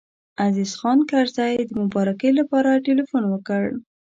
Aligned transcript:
عزیز 0.45 0.71
خان 0.79 0.99
کرزی 1.11 1.55
د 1.65 1.71
مبارکۍ 1.81 2.31
لپاره 2.39 2.81
تیلفون 2.85 3.23
وکړ. 3.27 3.63